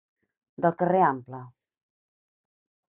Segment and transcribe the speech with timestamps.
[0.65, 1.43] Del carrer ample.